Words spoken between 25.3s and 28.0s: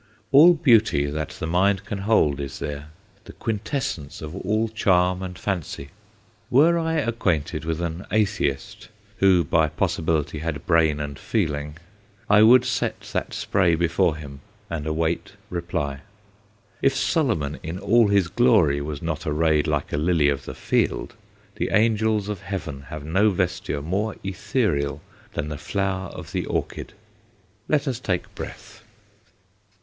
than the flower of the orchid. Let us